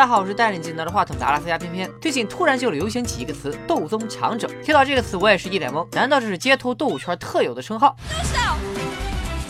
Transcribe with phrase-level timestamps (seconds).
[0.00, 1.92] 大家好，我是带领技能的话筒的阿拉斯加翩翩。
[2.00, 5.86] 最近突然就流行起一个词“斗宗强者”，听到这个词我也是一脸懵。
[5.92, 7.94] 难道这是街头斗舞圈特有的称号？
[8.08, 8.38] 住手！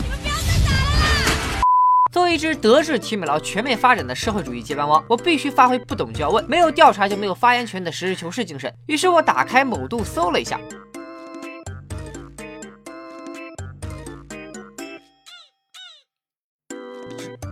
[0.03, 1.63] 你们不要再打了！
[2.11, 8.75] 作为一只德智体美劳全面发展的社会主义接班王，我必须发挥不懂就要问，没有调查就没有发言权的实事求是精神。
[8.89, 10.59] 于是我打开某度搜了一下。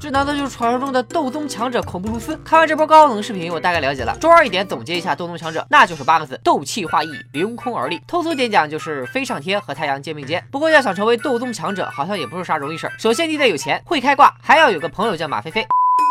[0.01, 2.37] 这难道就是传说中的斗宗强者恐怖如斯？
[2.45, 4.17] 看完这波高冷视频，我大概了解了。
[4.21, 8.01] 周二一点总结一下斗宗强者，那就是八个字：斗气化翼，凌空而立。
[8.07, 10.45] 通俗点讲就是飞上天和太阳肩并肩。
[10.51, 12.93] 不过要想成为斗宗强者，好像也不是啥容易事儿。
[12.99, 15.67] 首先你得有钱，会开挂，还要有个朋友叫马飞飞。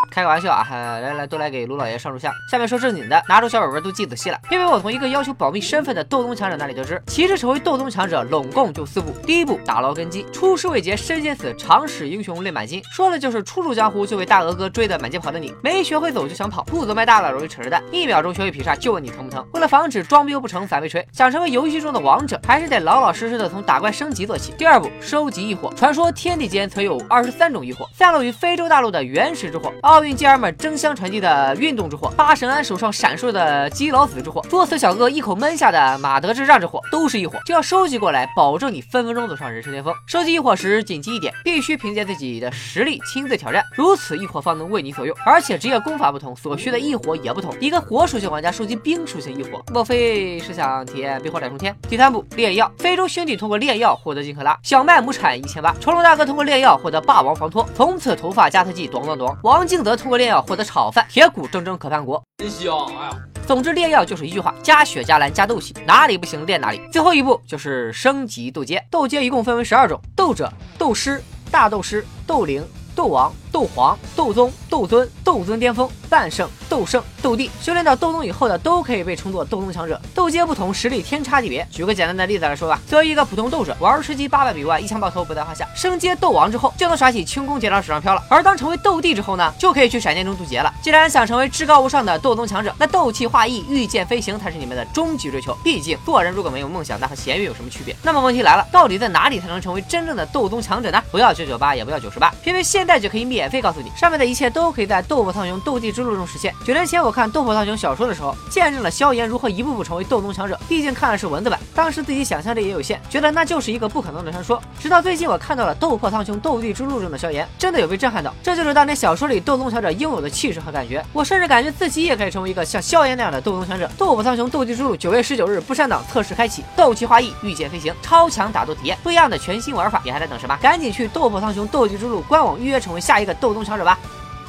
[0.09, 0.67] 开个玩笑啊！
[0.69, 2.33] 来来，都来给卢老爷上柱香。
[2.49, 9.11] 下面说正经的，拿出小本本都记仔细了，因为我从一个要求保密身份的斗宗强者那里得知，其实成为斗宗强者拢共就四步。
[9.25, 12.81] 第一步，打牢根基，出师未捷身先死，常使英雄泪满襟。
[12.91, 19.45] 说的就是初入江湖就被大鹅哥追得满街跑的你，没学会走就想跑，步子迈大了容易扯着蛋，一秒钟学会劈叉就问你疼不疼。
[19.53, 24.53] 为了防止装逼不成反被锤，想成为游戏中的王者，还是得老老实实的从打怪升级做起。
[24.57, 25.73] 第二步，收集异火。
[25.75, 37.39] 传说天地间曾有二十三种异火，散落于非洲大陆的原始之火，奥奥运健儿们争相传递的运动之火，八神庵手上闪烁的基老子之火，作死小哥一口闷下的马德智障之火，都是一火。
[37.47, 39.91] 只要收集过来，保证你分分钟走上人生巅峰。
[40.05, 45.17] 收集异火时，谨记一点，必须凭借自己的实力亲自挑战，如此异火方能为你所用。
[45.25, 47.51] 而且职业功法不同，所需的异火也不同。
[47.59, 51.75] 一个火属性玩家收集冰属性异火，莫非是想体验冰火两重天？
[51.89, 52.71] 第三步，炼药。
[52.77, 55.73] 非洲兄弟通过炼药获得金克拉，小麦亩产一千八。
[55.81, 59.35] 成龙大哥通过炼药获得霸王防脱，从此头发加特技，咚咚咚。
[59.41, 62.21] 王静德通过炼药获得炒饭，铁骨铮铮可叛国。
[62.39, 62.77] 真香！
[62.87, 63.09] 哎呀，
[63.47, 66.81] 总之炼药就是一句话：加血加蓝加斗气，哪里不行练哪里。
[66.91, 72.61] 最后一步就是升级斗阶，斗阶一共分为十二种：斗者、斗师、大斗师、斗灵、
[72.93, 77.49] 斗王、斗皇、斗宗、斗尊、斗尊巅峰、半圣、斗圣、斗帝。
[77.59, 79.99] 修炼到斗宗以后的都可以被称作斗宗强者。
[80.13, 81.67] 斗阶不同，实力天差地别。
[81.71, 85.67] 举个简单的例子来说吧，作为一个普通斗者，玩吃鸡八百米外，一枪爆头不在话下。
[85.73, 88.23] 升阶斗王之后，就能耍起轻功节到水上飘了。
[88.29, 90.71] 而当成为斗帝之后呢，就可以去闪电中渡劫了。
[90.79, 95.57] 既然想成为至高无上的斗宗强者，那斗气化翼、御剑飞行才是你们的终极追求。
[95.63, 97.95] 毕竟做人如果没有梦想，那和咸鱼有什么区别？
[98.03, 101.03] 那么问题来了，到底在哪里才能成为真正的斗宗强者呢？
[101.11, 106.53] 不要九九八，也不要九十八，偏偏现在就可以免免费告诉你，上面的一切都可以在《斗破苍穹斗帝之路》中实现。
[106.65, 110.59] 九年前我看《斗破苍穹》小说的时候，见证了萧炎如何一步步成为斗宗强者。
[110.67, 114.61] 毕竟看的是文字版，当时自己想象力也有限，觉得那就是一个不可能的传说。
[114.81, 118.33] 直到最近我看到了《斗破苍穹斗帝之路》中的萧炎，真的有被震撼到。
[118.43, 121.01] 这就是当年小说里斗宗强者应有的气势和感觉。
[121.13, 123.85] 我甚至感觉自己也可以成为一个像萧炎那样的斗宗强者。
[123.97, 130.57] 《斗破苍穹斗帝之路》九月十九日不删档测试开启，斗气化翼，御剑飞行，超强打斗体验，不一样的全新玩法，你还在等什么？
[130.61, 133.97] 赶紧去《斗破苍穹斗帝之路》官网预约成为下一个斗宗强者吧！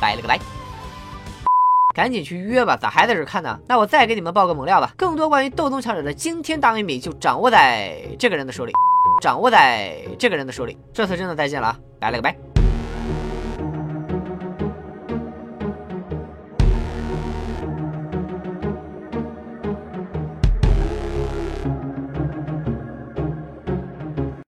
[0.00, 0.38] 拜了个拜。
[1.94, 3.58] 赶紧去约吧，咋还在这看呢？
[3.66, 8.72] 那我再给你们爆个猛料吧，更多关于斗宗强者的惊天大秘密就掌握在这个人的手里，
[9.20, 10.78] 掌握在这个人的手里。
[10.92, 12.47] 这次真的再见了啊，拜了个拜。